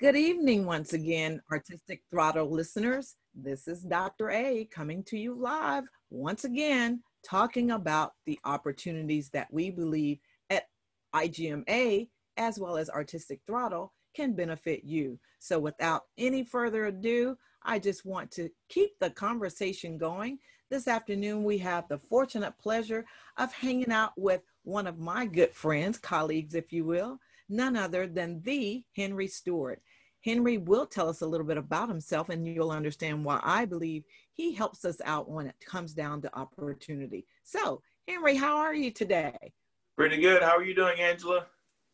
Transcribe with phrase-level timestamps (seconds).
[0.00, 3.16] Good evening, once again, Artistic Throttle listeners.
[3.34, 4.30] This is Dr.
[4.30, 10.16] A coming to you live once again, talking about the opportunities that we believe
[10.48, 10.68] at
[11.14, 12.08] IGMA
[12.38, 15.18] as well as Artistic Throttle can benefit you.
[15.38, 20.38] So, without any further ado, I just want to keep the conversation going.
[20.70, 23.04] This afternoon, we have the fortunate pleasure
[23.36, 27.18] of hanging out with one of my good friends, colleagues, if you will,
[27.50, 29.82] none other than the Henry Stewart.
[30.24, 34.04] Henry will tell us a little bit about himself, and you'll understand why I believe
[34.32, 37.26] he helps us out when it comes down to opportunity.
[37.42, 39.52] So, Henry, how are you today?
[39.96, 40.42] Pretty good.
[40.42, 41.46] How are you doing, Angela?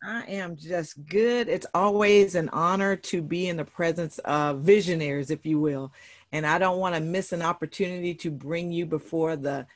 [0.05, 1.49] I am just good.
[1.49, 5.93] It's always an honor to be in the presence of visionaries, if you will.
[6.33, 9.67] And I don't want to miss an opportunity to bring you before the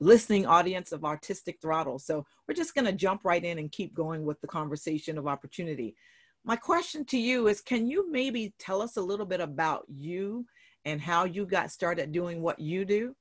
[0.00, 1.98] listening audience of Artistic Throttle.
[1.98, 5.26] So we're just going to jump right in and keep going with the conversation of
[5.26, 5.94] opportunity.
[6.44, 10.46] My question to you is Can you maybe tell us a little bit about you
[10.84, 13.14] and how you got started doing what you do?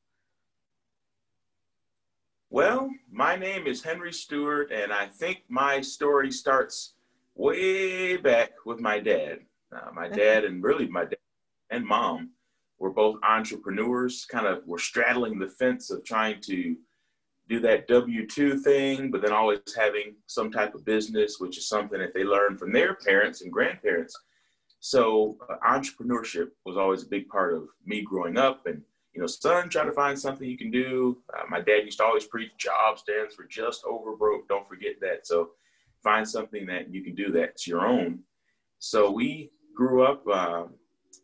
[2.50, 6.96] Well, my name is Henry Stewart, and I think my story starts
[7.36, 9.40] way back with my dad.
[9.72, 11.18] Uh, my dad, and really my dad
[11.70, 12.32] and mom,
[12.80, 16.76] were both entrepreneurs, kind of were straddling the fence of trying to
[17.50, 21.68] do that W 2 thing, but then always having some type of business, which is
[21.68, 24.16] something that they learned from their parents and grandparents.
[24.80, 28.68] So, uh, entrepreneurship was always a big part of me growing up.
[28.68, 28.82] And
[29.14, 31.18] you know, son, try to find something you can do.
[31.34, 34.48] Uh, my dad used to always preach job stands for just over broke.
[34.48, 35.26] Don't forget that.
[35.26, 35.50] So
[36.04, 38.20] find something that you can do that's your own.
[38.78, 40.66] So we grew up, uh,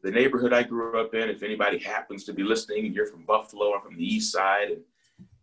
[0.04, 3.24] the neighborhood I grew up in, if anybody happens to be listening and you're from
[3.24, 4.82] Buffalo, I'm from the east side and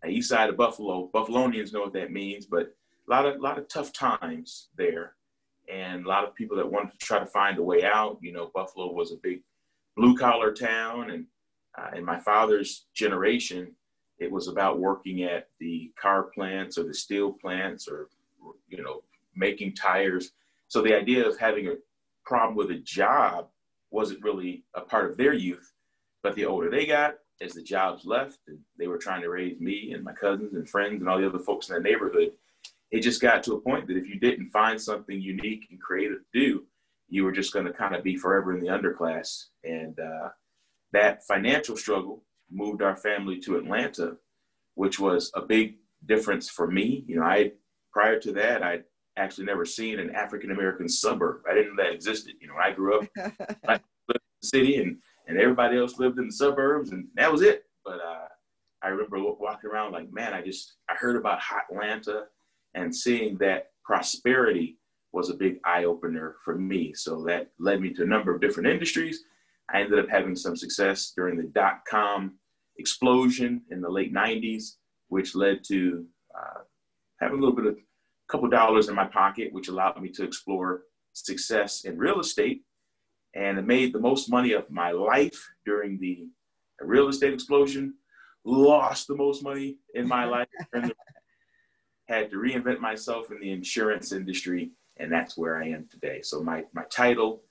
[0.08, 2.74] east side of Buffalo, Buffalonians know what that means, but
[3.08, 5.14] a lot of, lot of tough times there
[5.72, 8.18] and a lot of people that wanted to try to find a way out.
[8.20, 9.42] You know, Buffalo was a big
[9.96, 11.26] blue collar town and
[11.76, 13.74] uh, in my father's generation,
[14.18, 18.08] it was about working at the car plants or the steel plants or,
[18.68, 19.02] you know,
[19.34, 20.32] making tires.
[20.68, 21.76] So the idea of having a
[22.24, 23.48] problem with a job
[23.90, 25.72] wasn't really a part of their youth.
[26.22, 29.60] But the older they got, as the jobs left, and they were trying to raise
[29.60, 32.32] me and my cousins and friends and all the other folks in the neighborhood,
[32.90, 36.18] it just got to a point that if you didn't find something unique and creative
[36.18, 36.64] to do,
[37.08, 39.46] you were just going to kind of be forever in the underclass.
[39.64, 40.28] And uh,
[40.92, 44.16] that financial struggle moved our family to Atlanta,
[44.74, 45.76] which was a big
[46.06, 47.04] difference for me.
[47.06, 47.52] You know, I
[47.92, 48.84] prior to that, I'd
[49.16, 51.42] actually never seen an African American suburb.
[51.48, 52.34] I didn't know that existed.
[52.40, 56.32] You know, I grew up in the city and and everybody else lived in the
[56.32, 57.64] suburbs and that was it.
[57.84, 58.28] But uh,
[58.82, 62.24] I remember walking around like, man, I just I heard about Hotlanta
[62.74, 64.78] and seeing that prosperity
[65.12, 66.94] was a big eye opener for me.
[66.94, 69.24] So that led me to a number of different industries
[69.72, 72.34] I ended up having some success during the dot com
[72.78, 74.76] explosion in the late 90s,
[75.08, 76.04] which led to
[76.36, 76.60] uh,
[77.20, 77.78] having a little bit of a
[78.28, 82.62] couple dollars in my pocket, which allowed me to explore success in real estate.
[83.34, 86.28] And I made the most money of my life during the
[86.80, 87.94] real estate explosion,
[88.44, 90.48] lost the most money in my life,
[92.08, 96.20] had to reinvent myself in the insurance industry, and that's where I am today.
[96.22, 97.42] So my, my title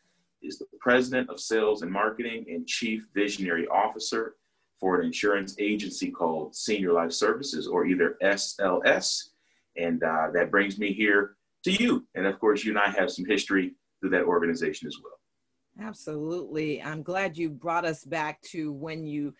[0.43, 4.35] is the president of sales and marketing and chief visionary officer
[4.79, 9.29] for an insurance agency called Senior Life Services, or either SLS.
[9.77, 12.05] And uh, that brings me here to you.
[12.15, 15.20] And of course, you and I have some history through that organization as well.
[15.79, 16.81] Absolutely.
[16.81, 19.33] I'm glad you brought us back to when you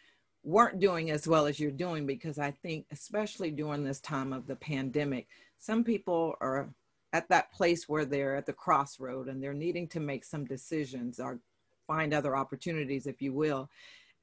[0.43, 4.47] weren't doing as well as you're doing, because I think, especially during this time of
[4.47, 5.27] the pandemic,
[5.59, 6.73] some people are
[7.13, 11.19] at that place where they're at the crossroad and they're needing to make some decisions
[11.19, 11.39] or
[11.85, 13.69] find other opportunities, if you will.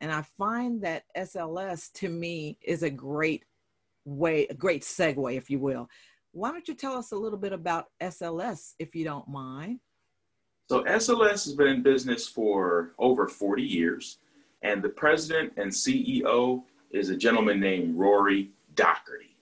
[0.01, 3.45] And I find that SLS to me is a great
[4.05, 5.89] way, a great segue, if you will.
[6.33, 9.81] Why don't you tell us a little bit about SLS, if you don't mind?
[10.69, 14.19] So, SLS has been in business for over 40 years,
[14.61, 19.35] and the president and CEO is a gentleman named Rory Doherty.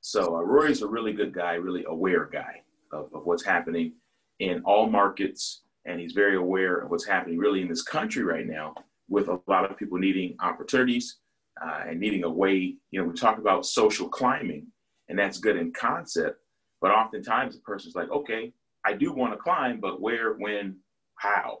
[0.00, 3.92] So, uh, Rory's a really good guy, really aware guy of, of what's happening
[4.40, 5.62] in all markets.
[5.84, 8.74] And he's very aware of what's happening really in this country right now
[9.08, 11.18] with a lot of people needing opportunities
[11.64, 12.74] uh, and needing a way.
[12.90, 14.66] You know, we talk about social climbing,
[15.08, 16.40] and that's good in concept.
[16.80, 18.52] But oftentimes the person's like, okay,
[18.84, 20.76] I do want to climb, but where, when,
[21.16, 21.60] how?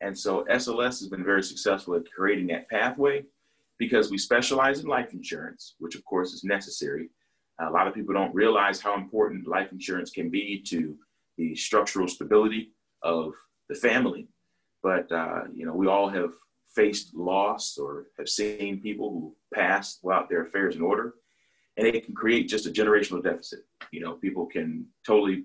[0.00, 3.24] And so SLS has been very successful at creating that pathway
[3.78, 7.08] because we specialize in life insurance, which of course is necessary,
[7.60, 10.96] a lot of people don't realize how important life insurance can be to
[11.38, 12.72] the structural stability
[13.02, 13.32] of
[13.68, 14.28] the family.
[14.82, 16.32] but uh, you know, we all have
[16.74, 21.14] faced loss or have seen people who passed without their affairs in order,
[21.76, 23.60] and it can create just a generational deficit.
[23.90, 25.44] You know, people can totally,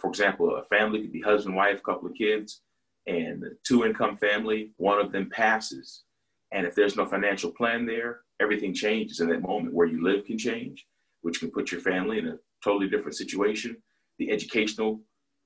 [0.00, 2.62] for example, a family could be husband, wife, couple of kids,
[3.06, 6.04] and two income family, one of them passes,
[6.52, 9.74] and if there's no financial plan there, everything changes in that moment.
[9.74, 10.86] Where you live can change,
[11.22, 13.76] which can put your family in a totally different situation.
[14.18, 15.00] The educational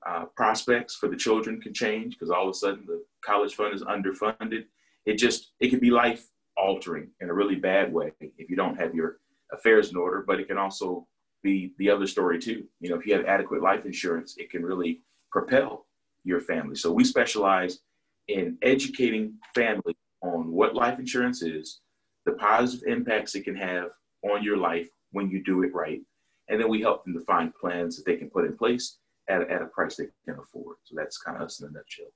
[0.05, 3.73] uh, prospects for the children can change because all of a sudden the college fund
[3.73, 4.65] is underfunded.
[5.05, 8.79] It just it can be life altering in a really bad way if you don't
[8.79, 9.19] have your
[9.53, 10.23] affairs in order.
[10.27, 11.07] But it can also
[11.43, 12.65] be the other story too.
[12.79, 15.01] You know, if you have adequate life insurance, it can really
[15.31, 15.85] propel
[16.23, 16.75] your family.
[16.75, 17.79] So we specialize
[18.27, 21.79] in educating families on what life insurance is,
[22.25, 23.89] the positive impacts it can have
[24.23, 26.01] on your life when you do it right,
[26.49, 28.97] and then we help them to find plans that they can put in place
[29.29, 30.77] at, at a price they can afford.
[30.83, 32.07] So that's kind of us in a nutshell.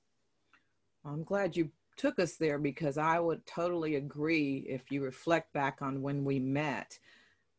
[1.04, 5.82] I'm glad you took us there because I would totally agree if you reflect back
[5.82, 6.98] on when we met.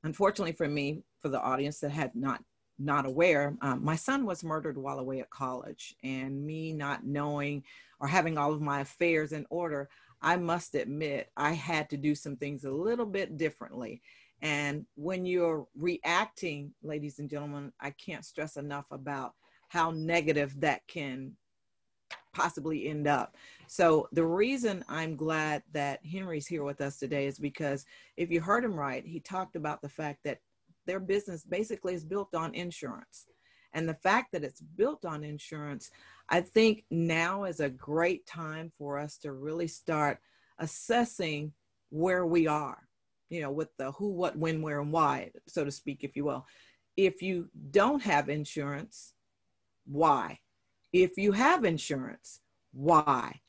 [0.03, 2.43] Unfortunately for me, for the audience that had not
[2.77, 7.63] not aware, um, my son was murdered while away at college, and me not knowing
[7.99, 9.89] or having all of my affairs in order,
[10.21, 14.01] I must admit I had to do some things a little bit differently.
[14.41, 19.33] And when you're reacting, ladies and gentlemen, I can't stress enough about
[19.69, 21.37] how negative that can
[22.33, 23.37] possibly end up.
[23.67, 27.85] So the reason I'm glad that Henry's here with us today is because
[28.17, 30.39] if you heard him right, he talked about the fact that
[30.85, 33.27] their business basically is built on insurance.
[33.73, 35.89] And the fact that it's built on insurance,
[36.29, 40.19] I think now is a great time for us to really start
[40.59, 41.53] assessing
[41.89, 42.87] where we are,
[43.29, 46.25] you know, with the who, what, when, where, and why, so to speak, if you
[46.25, 46.45] will.
[46.95, 49.13] If you don't have insurance,
[49.85, 50.39] why?
[50.91, 52.41] If you have insurance,
[52.71, 53.41] why?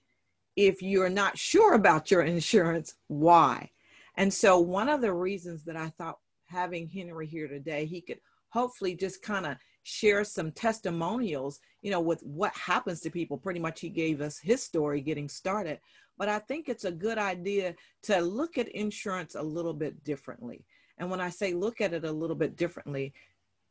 [0.56, 3.70] If you're not sure about your insurance, why?
[4.16, 6.18] And so, one of the reasons that I thought
[6.54, 12.00] having Henry here today, he could hopefully just kind of share some testimonials, you know,
[12.00, 13.36] with what happens to people.
[13.36, 15.78] Pretty much, he gave us his story getting started.
[16.16, 20.64] But I think it's a good idea to look at insurance a little bit differently.
[20.98, 23.12] And when I say look at it a little bit differently,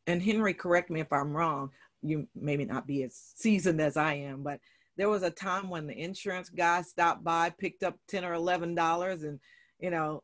[0.06, 1.70] and Henry, correct me if I'm wrong,
[2.02, 4.60] you maybe not be as seasoned as I am, but
[4.96, 8.74] there was a time when the insurance guy stopped by, picked up 10 or 11
[8.74, 9.40] dollars and
[9.80, 10.22] you know,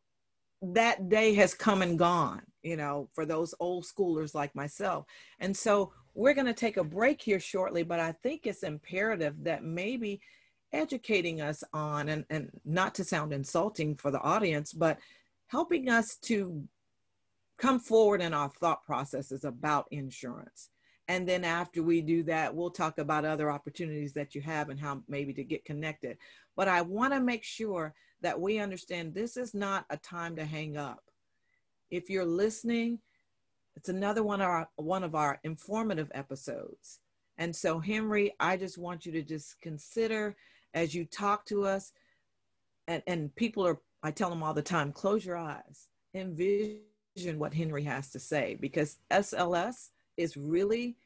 [0.62, 5.06] that day has come and gone, you know, for those old schoolers like myself.
[5.38, 9.44] And so we're going to take a break here shortly, but I think it's imperative
[9.44, 10.20] that maybe
[10.72, 14.98] educating us on and, and not to sound insulting for the audience, but
[15.46, 16.62] helping us to
[17.58, 20.70] come forward in our thought processes about insurance
[21.10, 24.78] and then after we do that, we'll talk about other opportunities that you have and
[24.78, 26.18] how maybe to get connected.
[26.54, 30.44] But I want to make sure that we understand this is not a time to
[30.44, 31.04] hang up.
[31.90, 33.00] If you're listening,
[33.76, 37.00] it's another one of our, one of our informative episodes.
[37.38, 40.36] And so, Henry, I just want you to just consider
[40.74, 41.92] as you talk to us,
[42.86, 47.54] and, and people are, I tell them all the time, close your eyes, envision what
[47.54, 50.96] Henry has to say, because SLS is really,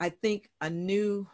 [0.00, 1.26] I think, a new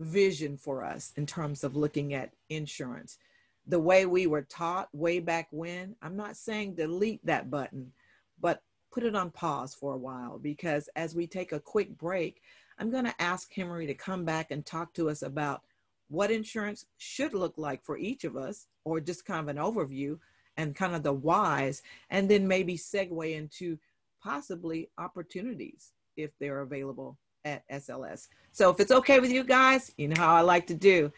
[0.00, 3.18] vision for us in terms of looking at insurance.
[3.66, 7.92] The way we were taught way back when, I'm not saying delete that button,
[8.40, 12.42] but put it on pause for a while because as we take a quick break,
[12.78, 15.62] I'm going to ask Henry to come back and talk to us about
[16.08, 20.18] what insurance should look like for each of us, or just kind of an overview
[20.56, 23.78] and kind of the whys, and then maybe segue into
[24.22, 28.28] possibly opportunities if they're available at SLS.
[28.52, 31.12] So if it's okay with you guys, you know how I like to do.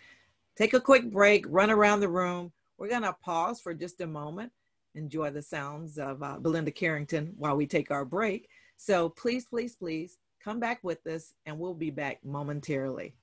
[0.56, 2.50] Take a quick break, run around the room.
[2.78, 4.52] We're going to pause for just a moment,
[4.94, 8.48] enjoy the sounds of uh, Belinda Carrington while we take our break.
[8.78, 13.14] So please, please, please come back with us and we'll be back momentarily.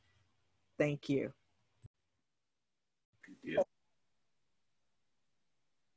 [0.77, 1.33] Thank you.
[3.43, 3.61] Yeah.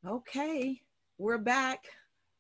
[0.06, 0.80] Okay,
[1.18, 1.84] we're back.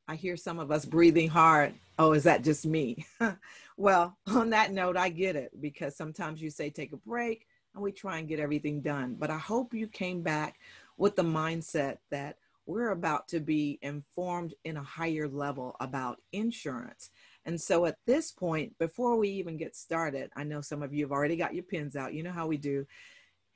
[0.08, 1.74] I hear some of us breathing hard.
[1.98, 3.04] Oh, is that just me?
[3.76, 7.45] well, on that note, I get it because sometimes you say take a break
[7.76, 9.14] and we try and get everything done.
[9.18, 10.58] But I hope you came back
[10.96, 17.10] with the mindset that we're about to be informed in a higher level about insurance.
[17.44, 21.04] And so at this point, before we even get started, I know some of you
[21.04, 22.14] have already got your pins out.
[22.14, 22.86] You know how we do.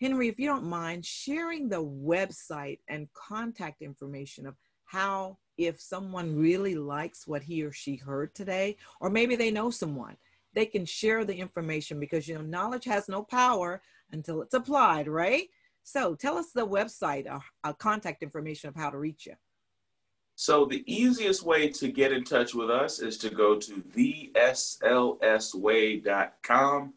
[0.01, 6.37] Henry, if you don't mind sharing the website and contact information of how if someone
[6.37, 10.17] really likes what he or she heard today, or maybe they know someone,
[10.55, 13.81] they can share the information because you know knowledge has no power
[14.13, 15.49] until it's applied, right?
[15.83, 19.35] So tell us the website, uh, uh, contact information of how to reach you.
[20.37, 26.95] So the easiest way to get in touch with us is to go to theslsway.com.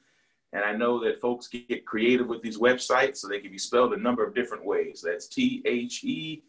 [0.53, 3.93] And I know that folks get creative with these websites, so they can be spelled
[3.93, 5.01] a number of different ways.
[5.03, 6.43] That's T H E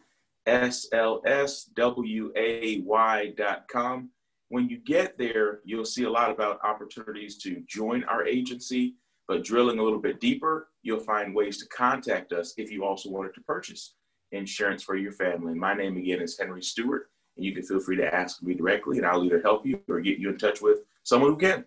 [0.47, 4.11] S L S W A Y.com.
[4.49, 8.95] When you get there, you'll see a lot about opportunities to join our agency,
[9.29, 13.11] but drilling a little bit deeper, you'll find ways to contact us if you also
[13.11, 13.95] wanted to purchase
[14.33, 15.55] insurance for your family.
[15.55, 18.99] My name again is Henry Stewart, and you can feel free to ask me directly,
[18.99, 21.65] and I'll either help you or get you in touch with someone who can.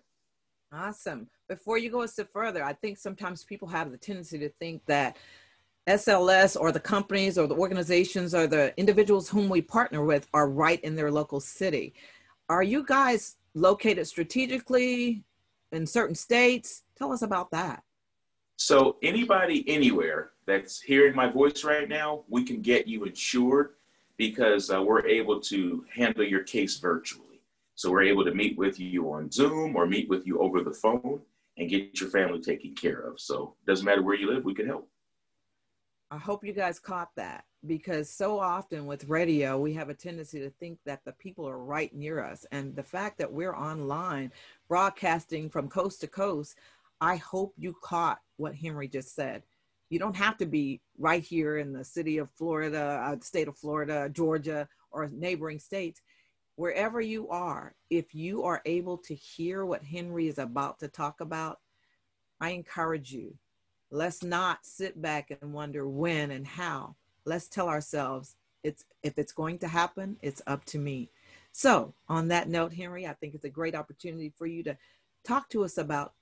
[0.72, 1.28] Awesome.
[1.48, 4.84] Before you go a step further, I think sometimes people have the tendency to think
[4.86, 5.16] that
[5.88, 10.50] SLS or the companies or the organizations or the individuals whom we partner with are
[10.50, 11.94] right in their local city.
[12.50, 15.24] Are you guys located strategically
[15.72, 16.82] in certain states?
[16.98, 17.82] Tell us about that.
[18.56, 23.74] So, anybody anywhere that's hearing my voice right now, we can get you insured
[24.16, 27.40] because uh, we're able to handle your case virtually.
[27.76, 30.72] So we're able to meet with you on Zoom or meet with you over the
[30.72, 31.20] phone
[31.56, 33.20] and get your family taken care of.
[33.20, 34.88] So it doesn't matter where you live, we can help.
[36.10, 40.40] I hope you guys caught that because so often with radio, we have a tendency
[40.40, 42.46] to think that the people are right near us.
[42.50, 44.32] And the fact that we're online
[44.68, 46.56] broadcasting from coast to coast,
[47.00, 49.42] I hope you caught what Henry just said
[49.90, 53.56] you don't have to be right here in the city of Florida, uh, state of
[53.56, 56.00] Florida, Georgia, or neighboring states.
[56.56, 61.20] Wherever you are, if you are able to hear what Henry is about to talk
[61.20, 61.58] about,
[62.40, 63.36] I encourage you.
[63.90, 66.96] Let's not sit back and wonder when and how.
[67.24, 71.10] Let's tell ourselves it's if it's going to happen, it's up to me.
[71.52, 74.76] So, on that note, Henry, I think it's a great opportunity for you to
[75.24, 76.12] talk to us about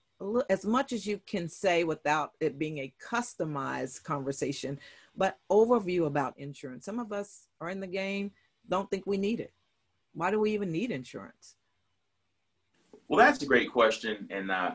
[0.49, 4.79] as much as you can say without it being a customized conversation,
[5.17, 6.85] but overview about insurance.
[6.85, 8.31] Some of us are in the game,
[8.69, 9.53] don't think we need it.
[10.15, 11.57] Why do we even need insurance?
[13.09, 14.27] Well, that's a great question.
[14.31, 14.75] And uh,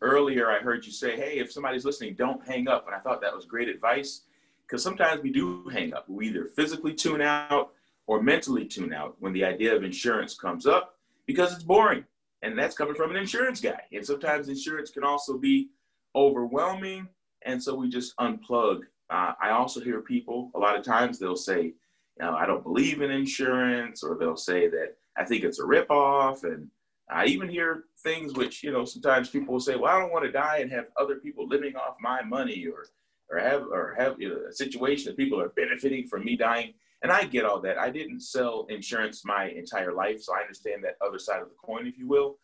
[0.00, 2.86] earlier I heard you say, hey, if somebody's listening, don't hang up.
[2.86, 4.22] And I thought that was great advice
[4.66, 6.08] because sometimes we do hang up.
[6.08, 7.72] We either physically tune out
[8.06, 12.04] or mentally tune out when the idea of insurance comes up because it's boring
[12.42, 13.80] and that's coming from an insurance guy.
[13.92, 15.70] And sometimes insurance can also be
[16.14, 17.08] overwhelming,
[17.44, 18.80] and so we just unplug.
[19.10, 21.74] Uh, I also hear people a lot of times they'll say, you
[22.20, 26.44] know, I don't believe in insurance, or they'll say that I think it's a ripoff,
[26.44, 26.68] and
[27.10, 30.24] I even hear things which you know sometimes people will say, well, I don't want
[30.24, 32.86] to die and have other people living off my money, or
[33.30, 36.74] or have or have you know, a situation that people are benefiting from me dying.
[37.02, 37.78] And I get all that.
[37.78, 41.54] I didn't sell insurance my entire life, so I understand that other side of the
[41.54, 42.38] coin, if you will.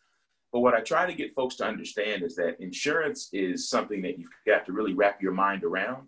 [0.53, 4.17] But what I try to get folks to understand is that insurance is something that
[4.17, 6.07] you've got to really wrap your mind around.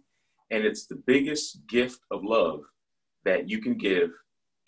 [0.52, 2.62] And it's the biggest gift of love
[3.26, 4.12] that you can give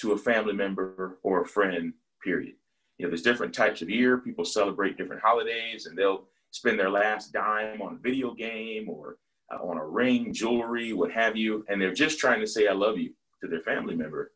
[0.01, 2.55] to a family member or a friend, period.
[2.97, 4.17] You know, there's different types of year.
[4.17, 9.15] People celebrate different holidays and they'll spend their last dime on a video game or
[9.53, 11.63] uh, on a ring, jewelry, what have you.
[11.69, 14.31] And they're just trying to say, I love you to their family member,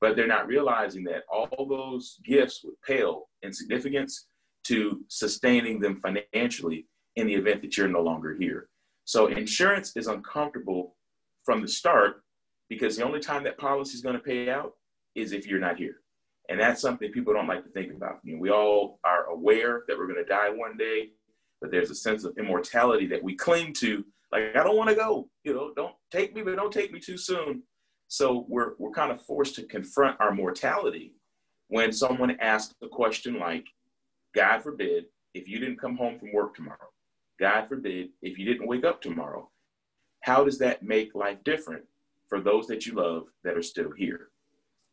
[0.00, 4.26] but they're not realizing that all those gifts would pale in significance
[4.64, 8.68] to sustaining them financially in the event that you're no longer here.
[9.04, 10.96] So insurance is uncomfortable
[11.44, 12.22] from the start
[12.68, 14.72] because the only time that policy is going to pay out
[15.14, 15.96] is if you're not here.
[16.48, 18.20] And that's something people don't like to think about.
[18.24, 21.10] We all are aware that we're going to die one day,
[21.60, 24.04] but there's a sense of immortality that we cling to.
[24.32, 27.00] Like, I don't want to go, you know, don't take me, but don't take me
[27.00, 27.62] too soon.
[28.14, 31.14] So we're, we're kind of forced to confront our mortality
[31.66, 33.66] when someone asks a question like,
[34.36, 36.92] God forbid, if you didn't come home from work tomorrow,
[37.40, 39.50] God forbid, if you didn't wake up tomorrow,
[40.20, 41.82] how does that make life different
[42.28, 44.28] for those that you love that are still here?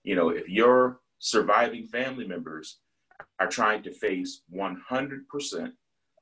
[0.03, 2.79] You know, if your surviving family members
[3.39, 5.71] are trying to face 100%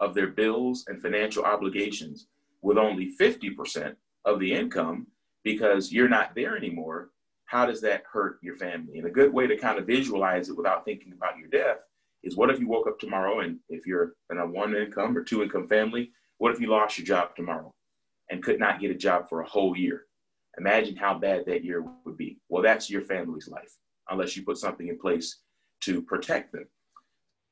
[0.01, 2.27] of their bills and financial obligations
[2.61, 5.07] with only 50% of the income,
[5.43, 7.09] because you're not there anymore,
[7.45, 8.97] how does that hurt your family?
[8.97, 11.77] And a good way to kind of visualize it without thinking about your death
[12.23, 15.23] is what if you woke up tomorrow and if you're in a one income or
[15.23, 17.73] two income family, what if you lost your job tomorrow
[18.29, 20.05] and could not get a job for a whole year?
[20.57, 22.39] Imagine how bad that year would be.
[22.49, 23.71] Well, that's your family's life,
[24.09, 25.39] unless you put something in place
[25.83, 26.67] to protect them.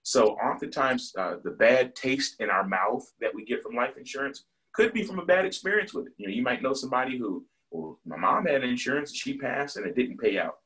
[0.04, 4.46] So, oftentimes, uh, the bad taste in our mouth that we get from life insurance
[4.74, 6.14] could be from a bad experience with it.
[6.18, 9.86] You know, you might know somebody who well, my mom had insurance, she passed, and
[9.86, 10.58] it didn't pay out.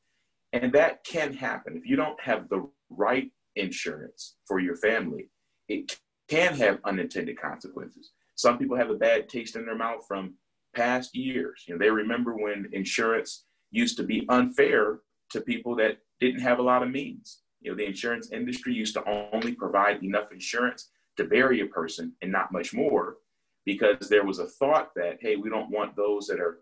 [0.54, 1.78] And that can happen.
[1.78, 5.30] If you don't have the right insurance for your family,
[5.68, 5.98] it
[6.30, 8.12] can have unintended consequences.
[8.36, 10.36] Some people have a bad taste in their mouth from
[10.76, 11.64] past years.
[11.68, 15.00] You know, they remember when insurance used to be unfair
[15.32, 17.40] to people that didn't have a lot of means.
[17.62, 22.14] You know, the insurance industry used to only provide enough insurance to bury a person
[22.22, 23.18] and not much more
[23.66, 26.60] because there was a thought that, hey, we don't want those that are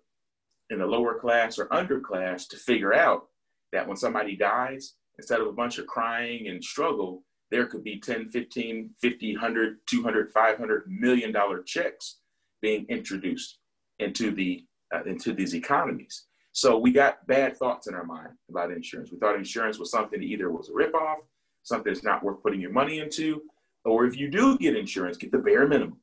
[0.70, 3.28] in the lower class or underclass to figure out
[3.72, 8.00] that when somebody dies, instead of a bunch of crying and struggle, there could be
[8.00, 12.20] 10, 15, 50, 100, 200, 500 million dollar checks
[12.62, 13.60] being introduced
[14.00, 16.26] into the uh, into these economies.
[16.52, 19.12] So we got bad thoughts in our mind about insurance.
[19.12, 21.18] We thought insurance was something that either was a ripoff,
[21.64, 23.44] something that's not worth putting your money into,
[23.86, 26.00] or if you do get insurance, get the bare minimum.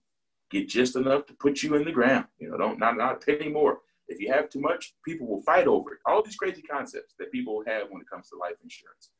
[0.51, 2.27] Get just enough to put you in the ground.
[2.39, 3.81] You know, don't not not a penny more.
[4.09, 5.99] If you have too much, people will fight over it.
[6.07, 9.11] All these crazy concepts that people have when it comes to life insurance.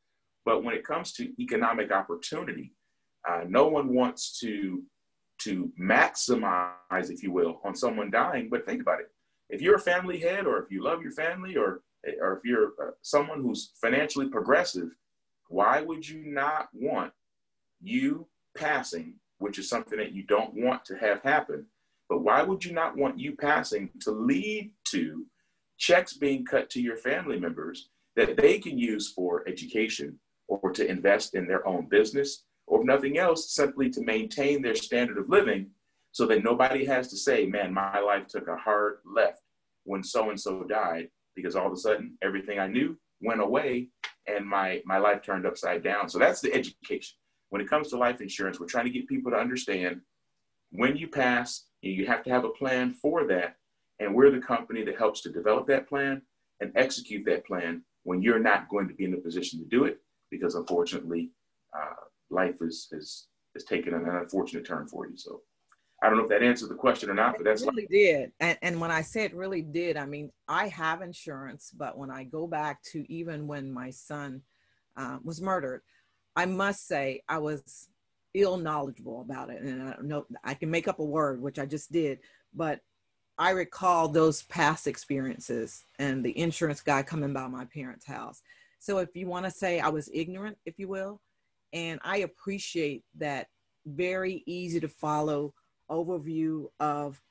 [0.45, 2.73] But when it comes to economic opportunity,
[3.27, 4.83] uh, no one wants to
[5.39, 8.47] to maximize, if you will, on someone dying.
[8.49, 9.11] But think about it:
[9.49, 11.81] if you're a family head, or if you love your family, or
[12.21, 14.89] or if you're uh, someone who's financially progressive,
[15.49, 17.11] why would you not want
[17.81, 21.65] you passing, which is something that you don't want to have happen?
[22.09, 25.25] But why would you not want you passing to lead to
[25.77, 30.89] checks being cut to your family members that they can use for education, or to
[30.89, 35.29] invest in their own business, or if nothing else, simply to maintain their standard of
[35.29, 35.69] living
[36.13, 39.41] so that nobody has to say, man, my life took a hard left
[39.83, 43.89] when so and so died, because all of a sudden everything I knew went away
[44.25, 46.09] and my, my life turned upside down.
[46.09, 47.17] So that's the education.
[47.49, 50.01] When it comes to life insurance, we're trying to get people to understand
[50.71, 53.55] when you pass, you have to have a plan for that.
[53.99, 56.21] And we're the company that helps to develop that plan
[56.59, 59.85] and execute that plan when you're not going to be in a position to do
[59.85, 61.31] it because unfortunately,
[61.77, 61.93] uh,
[62.29, 65.17] life is, is, is taking an unfortunate turn for you.
[65.17, 65.41] So
[66.03, 67.89] I don't know if that answered the question or not, but that's it really like-
[67.89, 68.31] did.
[68.39, 72.11] And, and when I say it really did, I mean, I have insurance, but when
[72.11, 74.41] I go back to even when my son
[74.95, 75.81] uh, was murdered,
[76.35, 77.89] I must say I was
[78.41, 79.61] ill knowledgeable about it.
[79.61, 82.19] And I don't know, I can make up a word, which I just did,
[82.53, 82.81] but
[83.37, 88.41] I recall those past experiences and the insurance guy coming by my parents' house
[88.79, 91.21] so if you want to say I was ignorant, if you will,
[91.73, 93.47] and I appreciate that
[93.85, 95.53] very easy to follow
[95.89, 97.21] overview of,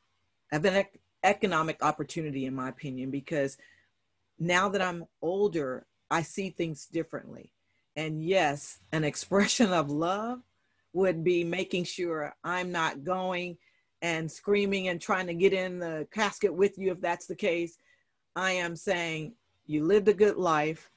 [0.53, 3.57] of an ec- economic opportunity, in my opinion, because
[4.39, 7.53] now that I'm older, I see things differently.
[7.97, 10.41] And yes, an expression of love
[10.97, 13.57] would be making sure I'm not going
[14.03, 17.79] and screaming and trying to get in the casket with you if that's the case.
[18.35, 19.35] I am saying
[19.67, 20.91] you lived a good life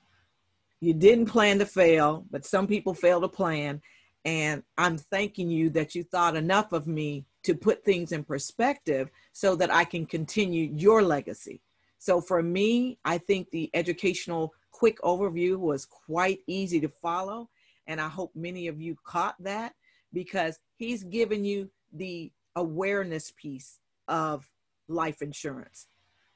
[0.81, 3.81] you didn't plan to fail, but some people fail to plan.
[4.25, 9.09] And I'm thanking you that you thought enough of me to put things in perspective
[9.33, 11.61] so that I can continue your legacy.
[11.97, 17.49] So for me, I think the educational quick overview was quite easy to follow.
[17.87, 19.73] And I hope many of you caught that
[20.13, 24.49] because he's given you the awareness piece of
[24.87, 25.87] life insurance.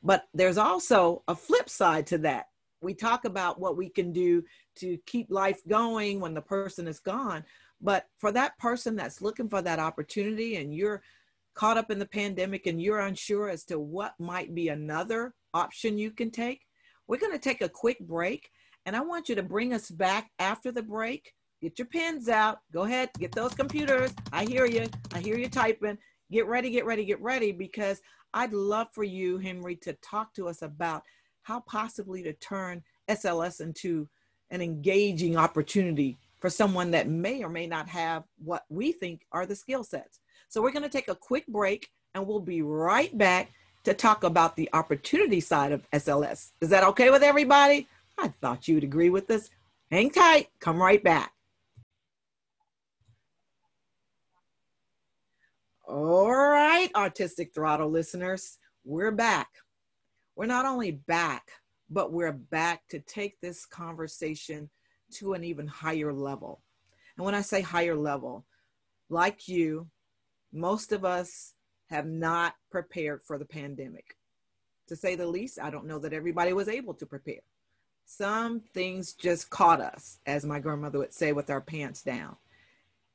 [0.01, 2.47] But there's also a flip side to that
[2.83, 4.43] we talk about what we can do
[4.75, 7.43] to keep life going when the person is gone
[7.81, 11.01] but for that person that's looking for that opportunity and you're
[11.53, 15.97] caught up in the pandemic and you're unsure as to what might be another option
[15.97, 16.61] you can take
[17.07, 18.49] we're going to take a quick break
[18.85, 21.33] and i want you to bring us back after the break
[21.63, 25.49] get your pens out go ahead get those computers i hear you i hear you
[25.49, 25.97] typing
[26.31, 28.01] get ready get ready get ready because
[28.35, 31.03] i'd love for you henry to talk to us about
[31.43, 34.07] how possibly to turn SLS into
[34.49, 39.45] an engaging opportunity for someone that may or may not have what we think are
[39.45, 40.19] the skill sets.
[40.49, 43.51] So we're going to take a quick break and we'll be right back
[43.83, 46.51] to talk about the opportunity side of SLS.
[46.61, 47.87] Is that okay with everybody?
[48.17, 49.49] I thought you'd agree with this.
[49.91, 51.33] Hang tight, come right back.
[55.85, 59.49] All right, Artistic Throttle listeners, we're back
[60.35, 61.51] we're not only back,
[61.89, 64.69] but we're back to take this conversation
[65.13, 66.61] to an even higher level.
[67.17, 68.45] And when I say higher level,
[69.09, 69.87] like you,
[70.51, 71.53] most of us
[71.89, 74.17] have not prepared for the pandemic.
[74.87, 77.41] To say the least, I don't know that everybody was able to prepare.
[78.05, 82.35] Some things just caught us, as my grandmother would say, with our pants down.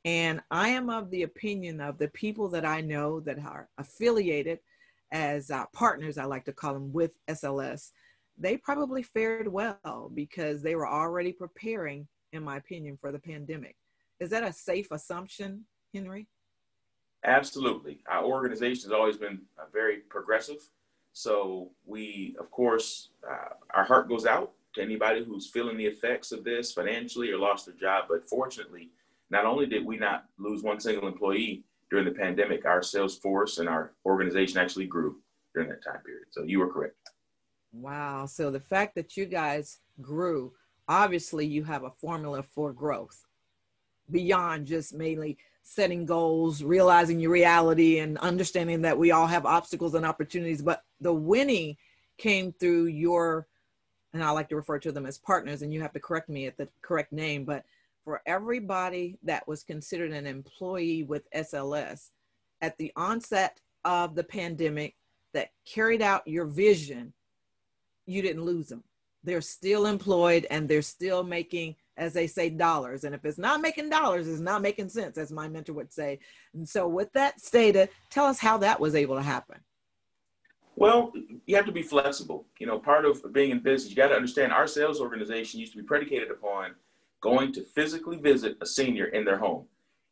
[0.05, 4.61] And I am of the opinion of the people that I know that are affiliated
[5.11, 7.91] as uh, partners, I like to call them, with SLS,
[8.37, 13.77] they probably fared well because they were already preparing, in my opinion, for the pandemic.
[14.21, 16.29] Is that a safe assumption, Henry?
[17.25, 18.01] Absolutely.
[18.09, 20.63] Our organization has always been uh, very progressive.
[21.13, 26.31] So we, of course, uh, our heart goes out to anybody who's feeling the effects
[26.31, 28.05] of this financially or lost their job.
[28.09, 28.91] But fortunately,
[29.31, 33.59] not only did we not lose one single employee during the pandemic, our sales force
[33.59, 35.17] and our organization actually grew
[35.55, 36.27] during that time period.
[36.31, 36.97] So you were correct.
[37.73, 38.27] Wow.
[38.27, 40.53] So the fact that you guys grew,
[40.87, 43.25] obviously you have a formula for growth
[44.11, 49.95] beyond just mainly setting goals, realizing your reality, and understanding that we all have obstacles
[49.95, 50.63] and opportunities.
[50.63, 51.77] But the winning
[52.17, 53.47] came through your,
[54.15, 56.47] and I like to refer to them as partners, and you have to correct me
[56.47, 57.65] at the correct name, but
[58.09, 62.09] for everybody that was considered an employee with SLS
[62.63, 64.97] at the onset of the pandemic
[65.35, 67.13] that carried out your vision,
[68.07, 68.83] you didn't lose them.
[69.25, 73.05] They're still employed and they're still making as they say, dollars.
[73.05, 76.21] And if it's not making dollars, it's not making sense, as my mentor would say.
[76.55, 79.59] And so, with that stated, tell us how that was able to happen.
[80.77, 81.13] Well,
[81.45, 82.47] you have to be flexible.
[82.61, 85.73] You know, part of being in business, you got to understand our sales organization used
[85.73, 86.77] to be predicated upon
[87.21, 89.67] going to physically visit a senior in their home.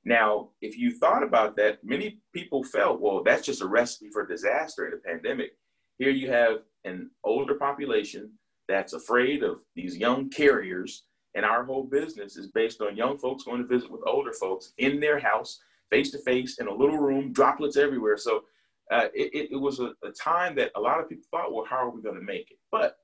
[0.04, 4.26] Now, if you thought about that, many people felt, well, that's just a recipe for
[4.26, 5.56] disaster in a pandemic.
[5.98, 8.30] Here you have an older population
[8.68, 11.04] that's afraid of these young carriers
[11.36, 14.72] and our whole business is based on young folks going to visit with older folks
[14.78, 18.16] in their house, face to face, in a little room, droplets everywhere.
[18.16, 18.44] So
[18.90, 21.76] uh, it, it, was a, a time that a lot of people thought, well, how
[21.76, 22.58] are we going to make it?
[22.72, 22.96] But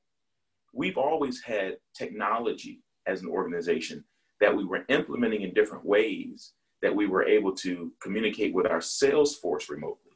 [0.73, 4.05] we've always had technology as an organization
[4.41, 8.81] that we were implementing in different ways that we were able to communicate with our
[8.81, 10.11] sales force remotely.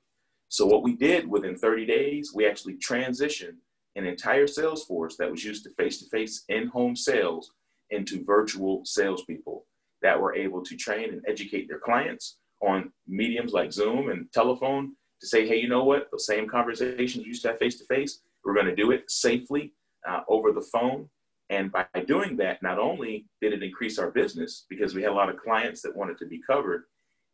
[0.48, 3.56] So what we did within 30 days, we actually transitioned
[3.94, 7.52] an entire sales force that was used to face-to-face in-home sales
[7.90, 9.64] into virtual salespeople
[10.02, 14.92] that were able to train and educate their clients on mediums like Zoom and telephone
[15.20, 16.08] to say, hey, you know what?
[16.10, 19.10] The same conversations we used to have face to face, we're going to do it
[19.10, 19.72] safely
[20.08, 21.08] uh, over the phone.
[21.50, 25.14] And by doing that, not only did it increase our business because we had a
[25.14, 26.84] lot of clients that wanted to be covered,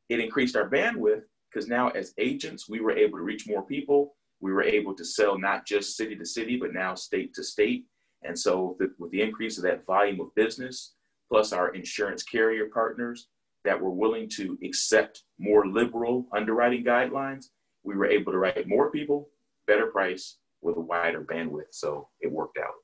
[0.09, 4.15] it increased our bandwidth because now as agents, we were able to reach more people.
[4.41, 7.87] We were able to sell not just city to city, but now state to state.
[8.23, 10.95] And so, the, with the increase of that volume of business,
[11.31, 13.29] plus our insurance carrier partners
[13.65, 17.47] that were willing to accept more liberal underwriting guidelines,
[17.85, 19.29] we were able to write more people,
[19.67, 21.73] better price, with a wider bandwidth.
[21.73, 22.75] So it worked out.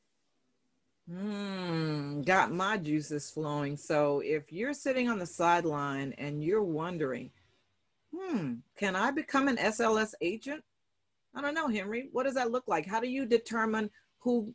[1.11, 3.77] Mm, got my juices flowing.
[3.77, 7.31] So if you're sitting on the sideline and you're wondering,
[8.15, 10.63] hmm, can I become an SLS agent?
[11.35, 12.09] I don't know, Henry.
[12.13, 12.87] What does that look like?
[12.87, 13.91] How do you determine
[14.21, 14.55] who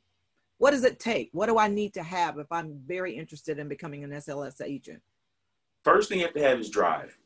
[0.60, 1.30] what does it take?
[1.34, 5.02] What do I need to have if I'm very interested in becoming an SLS agent?
[5.84, 7.18] First thing you have to have is drive.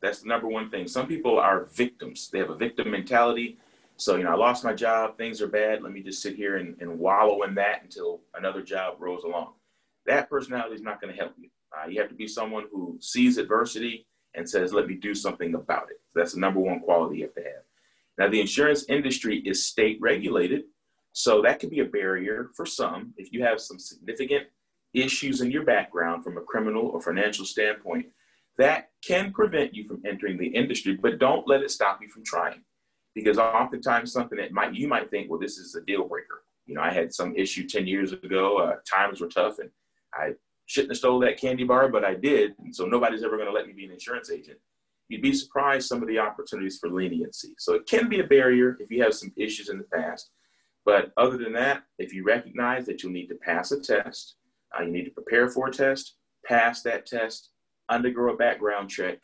[0.00, 0.88] That's the number one thing.
[0.88, 2.28] Some people are victims.
[2.30, 3.56] They have a victim mentality.
[4.02, 5.80] So, you know, I lost my job, things are bad.
[5.80, 9.52] Let me just sit here and, and wallow in that until another job rolls along.
[10.06, 11.50] That personality is not going to help you.
[11.72, 15.54] Uh, you have to be someone who sees adversity and says, let me do something
[15.54, 16.00] about it.
[16.16, 17.62] That's the number one quality you have to have.
[18.18, 20.62] Now, the insurance industry is state regulated.
[21.12, 23.14] So that could be a barrier for some.
[23.16, 24.48] If you have some significant
[24.94, 28.06] issues in your background from a criminal or financial standpoint,
[28.58, 32.24] that can prevent you from entering the industry, but don't let it stop you from
[32.24, 32.64] trying.
[33.14, 36.44] Because oftentimes something that might you might think, well, this is a deal breaker.
[36.66, 39.70] You know, I had some issue 10 years ago, uh, times were tough and
[40.14, 40.32] I
[40.66, 42.52] shouldn't have stole that candy bar, but I did.
[42.58, 44.58] And so nobody's ever going to let me be an insurance agent.
[45.08, 47.54] You'd be surprised some of the opportunities for leniency.
[47.58, 50.30] So it can be a barrier if you have some issues in the past.
[50.84, 54.36] But other than that, if you recognize that you'll need to pass a test,
[54.76, 57.50] uh, you need to prepare for a test, pass that test,
[57.88, 59.18] undergo a background check,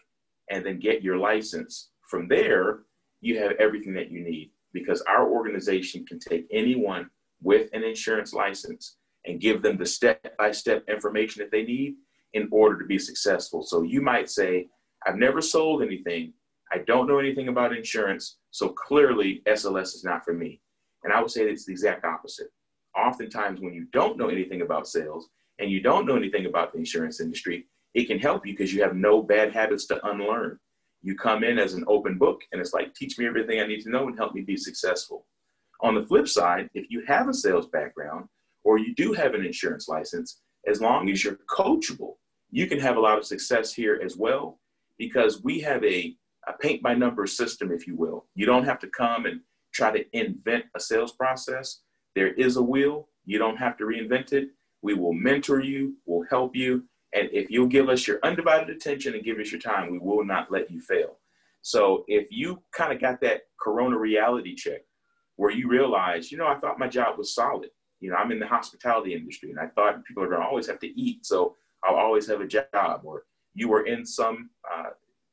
[0.51, 1.91] and then get your license.
[2.09, 2.81] From there,
[3.21, 7.09] you have everything that you need because our organization can take anyone
[7.43, 11.95] with an insurance license and give them the step by step information that they need
[12.35, 13.63] in order to be successful.
[13.63, 14.69] So you might say,
[15.07, 16.33] I've never sold anything.
[16.73, 18.39] I don't know anything about insurance.
[18.51, 20.61] So clearly, SLS is not for me.
[21.05, 22.49] And I would say it's the exact opposite.
[22.97, 25.29] Oftentimes, when you don't know anything about sales
[25.59, 28.83] and you don't know anything about the insurance industry, it can help you because you
[28.83, 30.59] have no bad habits to unlearn.
[31.03, 33.83] You come in as an open book and it's like, teach me everything I need
[33.83, 35.27] to know and help me be successful.
[35.81, 38.29] On the flip side, if you have a sales background
[38.65, 42.15] or you do have an insurance license, as long as you're coachable,
[42.51, 44.59] you can have a lot of success here as well
[44.99, 46.17] because we have a,
[46.49, 48.27] a paint by numbers system, if you will.
[48.35, 49.41] You don't have to come and
[49.73, 51.81] try to invent a sales process.
[52.15, 53.09] There is a wheel.
[53.25, 54.49] You don't have to reinvent it.
[54.83, 56.85] We will mentor you, we'll help you.
[57.15, 60.25] And if you'll give us your undivided attention and give us your time, we will
[60.25, 61.19] not let you fail.
[61.63, 64.83] So if you kind of got that corona reality check,
[65.37, 67.71] where you realize, you know, I thought my job was solid.
[68.01, 70.67] You know, I'm in the hospitality industry and I thought people are going to always
[70.67, 71.25] have to eat.
[71.25, 73.03] So I'll always have a job.
[73.05, 73.23] Or
[73.55, 74.91] you were in some uh,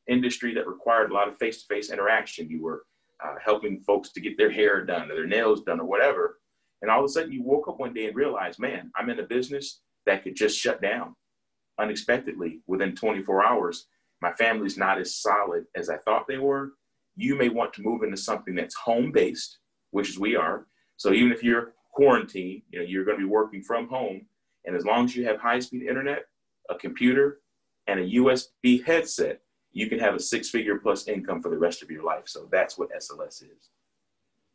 [0.08, 2.50] industry that required a lot of face to face interaction.
[2.50, 2.84] You were
[3.24, 6.40] uh, helping folks to get their hair done or their nails done or whatever.
[6.82, 9.20] And all of a sudden you woke up one day and realized, man, I'm in
[9.20, 11.16] a business that could just shut down
[11.80, 13.88] unexpectedly within 24 hours.
[14.22, 16.74] My family's not as solid as I thought they were.
[17.16, 19.60] You may want to move into something that's home based,
[19.92, 20.68] which is we are.
[20.98, 24.26] So even if you're quarantined, you know, you're going to be working from home.
[24.66, 26.26] And as long as you have high speed internet,
[26.70, 27.40] a computer,
[27.88, 31.84] and a USB headset, you can have a six figure plus income for the rest
[31.84, 32.24] of your life.
[32.26, 33.70] So that's what SLS is.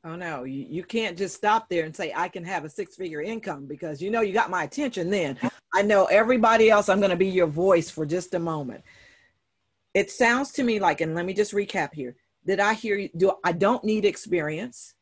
[0.02, 2.96] Oh no, you, you can't just stop there and say I can have a six
[2.96, 5.36] figure income because you know you got my attention then.
[5.74, 8.82] I know everybody else, I'm going to be your voice for just a moment.
[9.94, 12.16] It sounds to me like, and let me just recap here.
[12.46, 13.10] Did I hear you?
[13.16, 14.94] Do I don't need experience?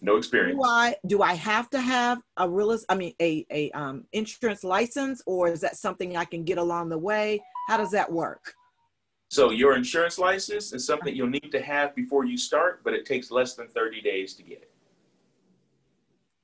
[0.00, 0.58] No experience.
[0.58, 2.76] Do I do I have to have a real?
[2.88, 6.88] I mean, a a um, insurance license, or is that something I can get along
[6.88, 7.40] the way?
[7.68, 8.54] How does that work?
[9.28, 13.04] So your insurance license is something you'll need to have before you start, but it
[13.04, 14.70] takes less than 30 days to get it.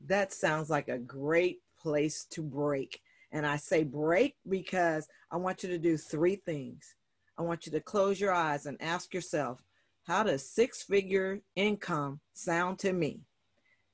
[0.07, 3.01] That sounds like a great place to break.
[3.33, 6.95] And I say break because I want you to do three things.
[7.39, 9.65] I want you to close your eyes and ask yourself,
[10.07, 13.21] how does six figure income sound to me?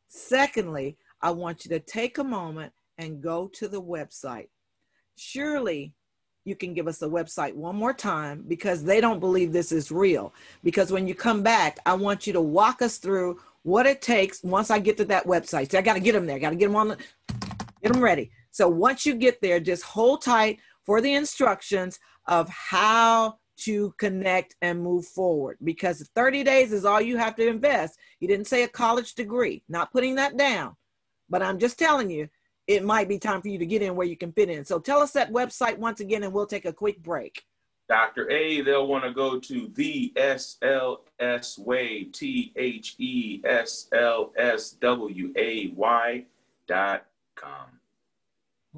[0.09, 4.49] Secondly, I want you to take a moment and go to the website.
[5.17, 5.95] Surely
[6.45, 9.93] you can give us the website one more time because they don't believe this is
[9.93, 10.33] real.
[10.65, 14.43] Because when you come back, I want you to walk us through what it takes
[14.43, 15.71] once I get to that website.
[15.71, 16.39] So I got to get them there.
[16.39, 16.97] Got to get them on, the,
[17.83, 18.31] get them ready.
[18.51, 24.57] So once you get there, just hold tight for the instructions of how to connect
[24.63, 27.99] and move forward because 30 days is all you have to invest.
[28.19, 30.77] You didn't say a college degree, not putting that down,
[31.29, 32.29] but I'm just telling you
[32.71, 34.65] it might be time for you to get in where you can fit in.
[34.65, 37.43] So tell us that website once again, and we'll take a quick break.
[37.89, 38.31] Dr.
[38.31, 44.71] A, they'll want to go to the SLS Way, T H E S L S
[44.71, 46.25] W A Y
[46.69, 47.67] dot com.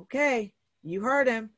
[0.01, 1.51] Okay, you heard him.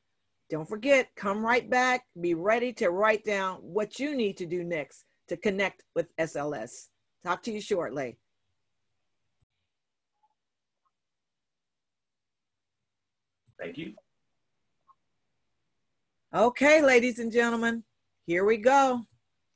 [0.51, 2.05] Don't forget, come right back.
[2.21, 6.89] Be ready to write down what you need to do next to connect with SLS.
[7.25, 8.19] Talk to you shortly.
[13.61, 13.93] Thank you.
[16.35, 17.85] Okay, ladies and gentlemen,
[18.27, 19.07] here we go.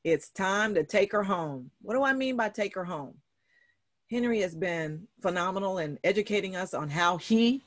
[0.04, 1.70] It's time to take her home.
[1.82, 3.14] What do I mean by take her home?
[4.11, 7.62] Henry has been phenomenal in educating us on how he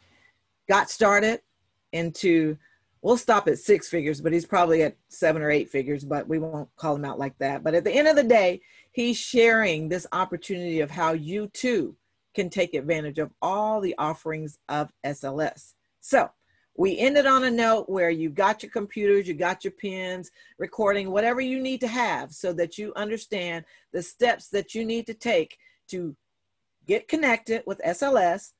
[0.69, 1.41] got started
[1.91, 2.57] into,
[3.01, 6.39] we'll stop at six figures, but he's probably at seven or eight figures, but we
[6.39, 7.63] won't call him out like that.
[7.63, 8.61] But at the end of the day,
[8.93, 11.95] he's sharing this opportunity of how you too
[12.33, 15.73] can take advantage of all the offerings of SLS.
[16.01, 16.29] So
[16.75, 21.11] we ended on a note where you got your computers, you got your pens, recording,
[21.11, 25.13] whatever you need to have so that you understand the steps that you need to
[25.13, 25.57] take
[25.89, 26.15] to
[26.87, 28.53] get connected with SLS.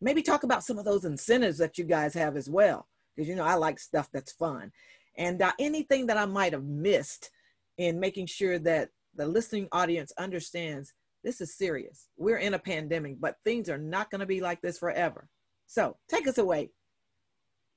[0.00, 3.36] Maybe talk about some of those incentives that you guys have as well, because you
[3.36, 4.70] know I like stuff that's fun.
[5.16, 7.30] And uh, anything that I might have missed
[7.78, 12.08] in making sure that the listening audience understands this is serious.
[12.16, 15.28] We're in a pandemic, but things are not going to be like this forever.
[15.70, 16.70] So take us away.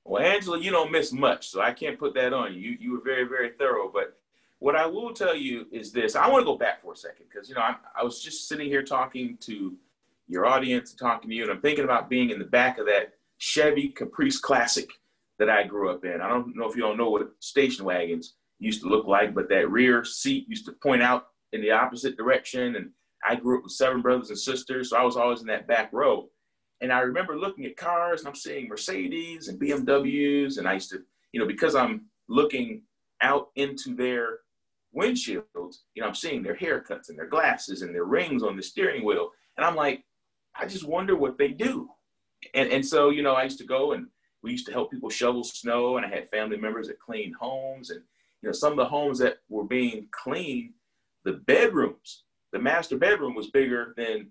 [0.04, 2.76] Well, Angela, you don't miss much, so I can't put that on you.
[2.80, 3.88] You, were very, very thorough.
[3.88, 4.18] But
[4.58, 7.26] what I will tell you is this: I want to go back for a second
[7.32, 9.76] because you know I, I was just sitting here talking to
[10.26, 13.14] your audience, talking to you, and I'm thinking about being in the back of that
[13.38, 14.88] Chevy Caprice Classic
[15.38, 16.20] that I grew up in.
[16.20, 19.48] I don't know if you don't know what station wagons used to look like, but
[19.50, 22.74] that rear seat used to point out in the opposite direction.
[22.74, 22.90] And
[23.24, 25.92] I grew up with seven brothers and sisters, so I was always in that back
[25.92, 26.28] row.
[26.84, 30.58] And I remember looking at cars and I'm seeing Mercedes and BMWs.
[30.58, 32.82] And I used to, you know, because I'm looking
[33.22, 34.40] out into their
[34.94, 38.62] windshields, you know, I'm seeing their haircuts and their glasses and their rings on the
[38.62, 39.30] steering wheel.
[39.56, 40.04] And I'm like,
[40.54, 41.88] I just wonder what they do.
[42.52, 44.08] And, and so, you know, I used to go and
[44.42, 47.88] we used to help people shovel snow and I had family members that cleaned homes.
[47.88, 48.02] And,
[48.42, 50.74] you know, some of the homes that were being cleaned,
[51.24, 54.28] the bedrooms, the master bedroom was bigger than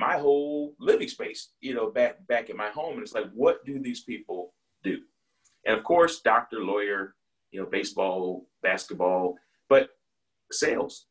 [0.00, 2.94] my whole living space, you know, back back in my home.
[2.94, 4.98] And it's like, what do these people do?
[5.66, 7.14] And of course, doctor, lawyer,
[7.52, 9.36] you know, baseball, basketball,
[9.68, 9.90] but
[10.50, 11.06] sales.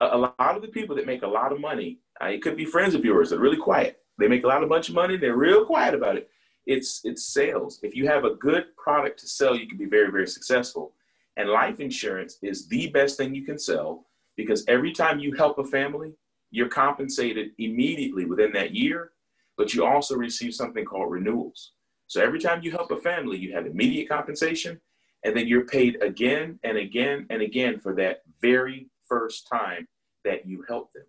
[0.00, 2.56] A, a lot of the people that make a lot of money, uh, it could
[2.56, 3.98] be friends of yours that are really quiet.
[4.18, 5.16] They make a lot of bunch of money.
[5.16, 6.28] They're real quiet about it.
[6.66, 7.80] It's it's sales.
[7.82, 10.92] If you have a good product to sell, you can be very very successful.
[11.36, 15.58] And life insurance is the best thing you can sell because every time you help
[15.58, 16.12] a family,
[16.54, 19.10] you're compensated immediately within that year,
[19.56, 21.72] but you also receive something called renewals.
[22.06, 24.80] So every time you help a family, you have immediate compensation,
[25.24, 29.88] and then you're paid again and again and again for that very first time
[30.24, 31.02] that you help them.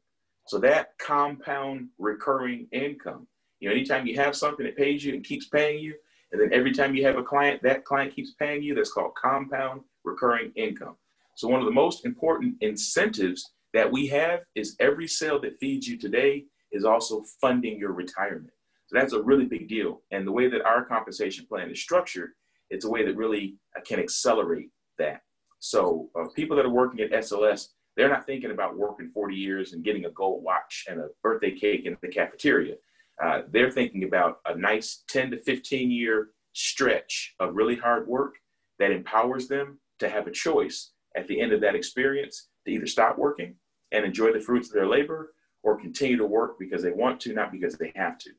[0.47, 3.27] So that compound recurring income,
[3.59, 5.93] you know, anytime you have something that pays you and keeps paying you,
[6.31, 9.13] and then every time you have a client, that client keeps paying you, that's called
[9.13, 10.95] compound recurring income.
[11.35, 15.85] So one of the most important incentives that we have is every sale that feeds
[15.85, 18.53] you today is also funding your retirement.
[18.87, 20.01] So that's a really big deal.
[20.11, 22.31] And the way that our compensation plan is structured,
[22.69, 25.21] it's a way that really uh, can accelerate that.
[25.59, 29.73] So uh, people that are working at SLS, they're not thinking about working 40 years
[29.73, 32.75] and getting a gold watch and a birthday cake in the cafeteria.
[33.21, 38.35] Uh, they're thinking about a nice 10 to 15 year stretch of really hard work
[38.79, 42.87] that empowers them to have a choice at the end of that experience to either
[42.87, 43.53] stop working
[43.91, 47.33] and enjoy the fruits of their labor or continue to work because they want to,
[47.33, 48.29] not because they have to.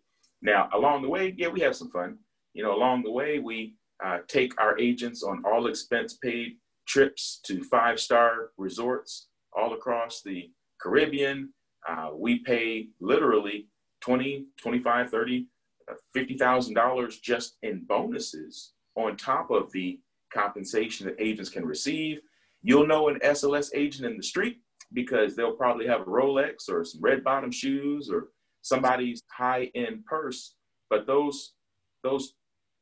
[0.42, 2.18] Now, along the way, yeah, we have some fun.
[2.54, 6.56] You know, along the way, we uh, take our agents on all expense paid
[6.86, 11.52] trips to five star resorts all across the Caribbean.
[11.88, 13.66] Uh, we pay literally
[14.00, 15.46] 20, 25, 30,
[15.90, 19.98] uh, $50,000 just in bonuses on top of the
[20.32, 22.20] compensation that agents can receive.
[22.62, 24.60] You'll know an SLS agent in the street
[24.92, 28.28] because they'll probably have a Rolex or some red bottom shoes or
[28.62, 30.54] somebody's high end purse.
[30.90, 31.54] But those
[32.02, 32.34] those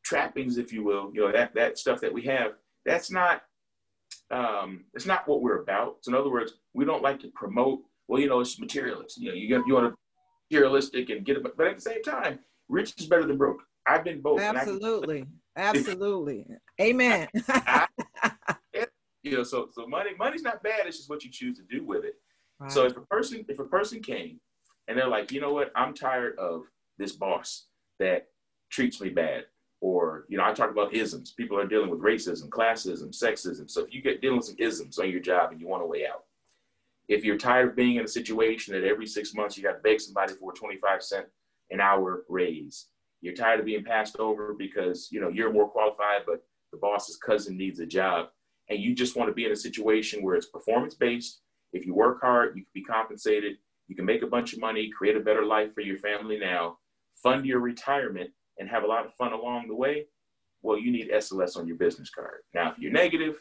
[0.05, 2.53] trappings, if you will, you know that that stuff that we have,
[2.85, 3.43] that's not
[4.31, 5.97] um, it's not what we're about.
[6.03, 7.81] So in other words, we don't like to promote.
[8.09, 9.19] Well, you know, it's materialist.
[9.19, 9.95] You know, you you want to
[10.51, 12.39] materialistic and get it, but at the same time,
[12.69, 13.63] rich is better than broke.
[13.87, 14.41] I've been both.
[14.41, 16.47] Absolutely, absolutely.
[16.81, 17.29] Amen.
[17.49, 17.87] I,
[19.25, 20.87] you know, so so money money's not bad.
[20.87, 22.15] It's just what you choose to do with it.
[22.61, 22.71] Right.
[22.71, 24.39] So if a person if a person came
[24.87, 26.63] and they're like, you know what, I'm tired of
[26.99, 27.67] this boss
[27.99, 28.29] that
[28.71, 29.45] treats me bad.
[29.81, 31.33] Or, you know, I talk about isms.
[31.33, 33.71] People are dealing with racism, classism, sexism.
[33.71, 35.87] So if you get dealing with some isms on your job and you want a
[35.87, 36.25] way out,
[37.09, 39.79] if you're tired of being in a situation that every six months you got to
[39.81, 41.27] beg somebody for a 25 cent
[41.71, 42.87] an hour raise,
[43.21, 47.17] you're tired of being passed over because, you know, you're more qualified, but the boss's
[47.17, 48.29] cousin needs a job
[48.69, 51.41] and you just want to be in a situation where it's performance based.
[51.73, 53.57] If you work hard, you can be compensated,
[53.89, 56.79] you can make a bunch of money, create a better life for your family now,
[57.23, 60.07] fund your retirement, and have a lot of fun along the way.
[60.63, 62.41] Well, you need SLS on your business card.
[62.55, 63.37] Now, if you're negative,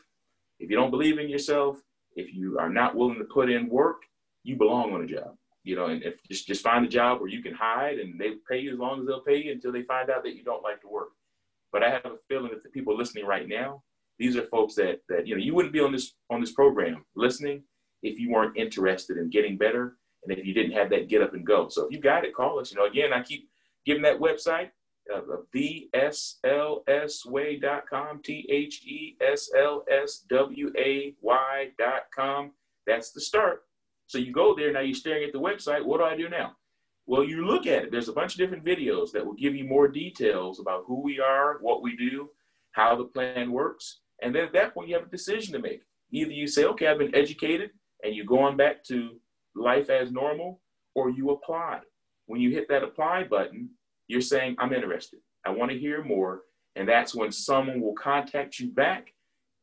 [0.59, 1.77] if you don't believe in yourself,
[2.15, 4.01] if you are not willing to put in work,
[4.43, 5.35] you belong on a job.
[5.63, 8.33] You know, and if just just find a job where you can hide and they
[8.49, 10.61] pay you as long as they'll pay you until they find out that you don't
[10.61, 11.09] like to work.
[11.71, 13.81] But I have a feeling that the people listening right now,
[14.19, 17.03] these are folks that that you know you wouldn't be on this on this program
[17.15, 17.63] listening
[18.01, 21.33] if you weren't interested in getting better and if you didn't have that get up
[21.33, 21.67] and go.
[21.69, 22.71] So if you got it, call us.
[22.71, 23.49] You know, again, I keep
[23.85, 24.69] giving that website
[25.13, 25.19] uh,
[25.53, 32.51] theslsway.com, T H E S L S W A Y.com.
[32.87, 33.63] That's the start.
[34.07, 35.83] So you go there, now you're staring at the website.
[35.83, 36.55] What do I do now?
[37.05, 37.91] Well, you look at it.
[37.91, 41.19] There's a bunch of different videos that will give you more details about who we
[41.19, 42.29] are, what we do,
[42.71, 43.99] how the plan works.
[44.23, 45.81] And then at that point, you have a decision to make.
[46.11, 47.71] Either you say, okay, I've been educated,
[48.03, 49.19] and you're going back to
[49.55, 50.61] life as normal,
[50.95, 51.81] or you apply.
[52.27, 53.69] When you hit that apply button,
[54.07, 55.19] you're saying, I'm interested.
[55.45, 56.43] I want to hear more.
[56.75, 59.13] And that's when someone will contact you back,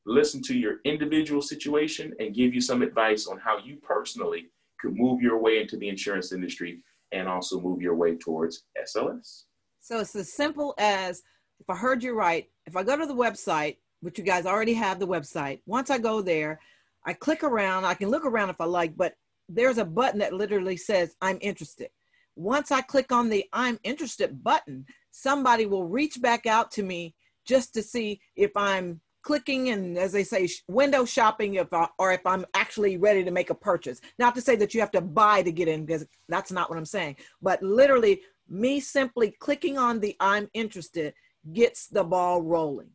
[0.04, 4.46] listen to your individual situation, and give you some advice on how you personally
[4.78, 9.44] could move your way into the insurance industry and also move your way towards SLS.
[9.80, 11.22] So it's as simple as
[11.58, 14.74] if I heard you right, if I go to the website, which you guys already
[14.74, 16.60] have the website, once I go there,
[17.06, 19.14] I click around, I can look around if I like, but
[19.48, 21.90] there's a button that literally says, I'm interested.
[22.36, 27.14] Once I click on the I'm interested button, somebody will reach back out to me
[27.44, 32.12] just to see if I'm clicking and as they say window shopping if I, or
[32.12, 34.00] if i'm actually ready to make a purchase.
[34.18, 36.78] Not to say that you have to buy to get in because that's not what
[36.78, 41.12] i'm saying but literally me simply clicking on the i'm interested
[41.52, 42.88] gets the ball rolling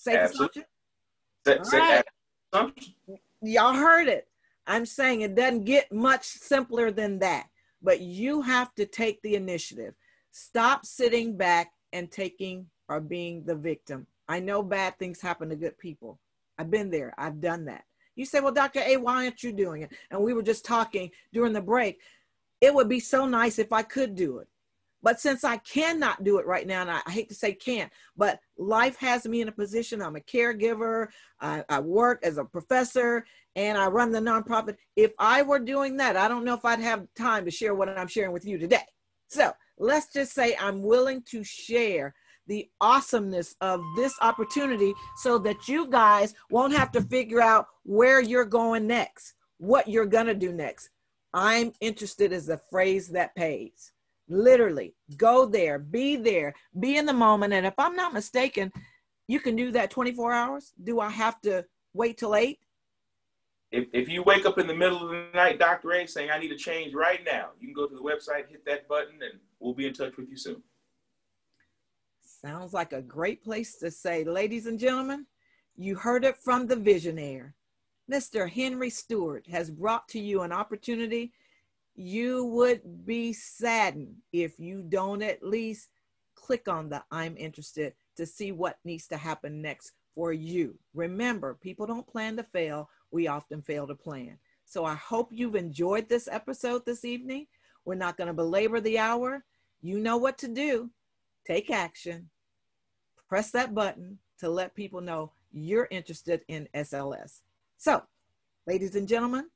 [0.00, 0.64] safe assumption
[1.72, 2.04] right.
[3.42, 4.28] y'all heard it
[4.66, 7.46] i'm saying it doesn't get much simpler than that
[7.82, 9.94] but you have to take the initiative.
[10.32, 14.06] Stop sitting back and taking or being the victim.
[14.28, 16.18] I know bad things happen to good people.
[16.58, 17.84] I've been there, I've done that.
[18.16, 18.80] You say, Well, Dr.
[18.80, 19.92] A, why aren't you doing it?
[20.10, 22.00] And we were just talking during the break.
[22.60, 24.48] It would be so nice if I could do it.
[25.02, 27.90] But since I cannot do it right now, and I, I hate to say can't,
[28.16, 30.02] but life has me in a position.
[30.02, 31.08] I'm a caregiver.
[31.40, 33.24] I, I work as a professor
[33.56, 34.76] and I run the nonprofit.
[34.96, 37.88] If I were doing that, I don't know if I'd have time to share what
[37.88, 38.84] I'm sharing with you today.
[39.28, 42.14] So let's just say I'm willing to share
[42.46, 48.20] the awesomeness of this opportunity so that you guys won't have to figure out where
[48.20, 50.90] you're going next, what you're going to do next.
[51.32, 53.92] I'm interested is a phrase that pays.
[54.30, 57.52] Literally, go there, be there, be in the moment.
[57.52, 58.72] And if I'm not mistaken,
[59.26, 60.72] you can do that 24 hours.
[60.82, 61.64] Do I have to
[61.94, 62.60] wait till eight?
[63.72, 65.92] If, if you wake up in the middle of the night, Dr.
[65.92, 68.64] A, saying, I need a change right now, you can go to the website, hit
[68.66, 70.62] that button, and we'll be in touch with you soon.
[72.22, 75.26] Sounds like a great place to say, ladies and gentlemen,
[75.76, 77.52] you heard it from the visionaire.
[78.10, 78.48] Mr.
[78.48, 81.32] Henry Stewart has brought to you an opportunity
[81.94, 85.88] you would be saddened if you don't at least
[86.34, 90.78] click on the I'm interested to see what needs to happen next for you.
[90.94, 94.38] Remember, people don't plan to fail, we often fail to plan.
[94.64, 97.46] So I hope you've enjoyed this episode this evening.
[97.84, 99.44] We're not going to belabor the hour.
[99.82, 100.90] You know what to do
[101.46, 102.28] take action,
[103.28, 107.40] press that button to let people know you're interested in SLS.
[107.76, 108.02] So,
[108.66, 109.48] ladies and gentlemen,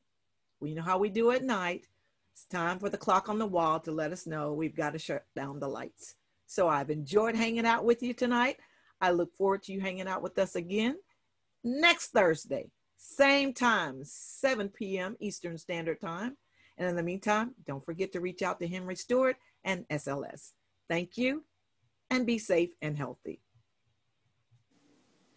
[0.61, 1.87] we know how we do at night.
[2.35, 4.99] It's time for the clock on the wall to let us know we've got to
[4.99, 6.17] shut down the lights.
[6.47, 8.59] So, I've enjoyed hanging out with you tonight.
[9.01, 10.97] I look forward to you hanging out with us again
[11.63, 15.17] next Thursday, same time, 7 p.m.
[15.21, 16.37] Eastern Standard Time.
[16.77, 20.51] And in the meantime, don't forget to reach out to Henry Stewart and SLS.
[20.89, 21.45] Thank you
[22.11, 23.44] and be safe and healthy.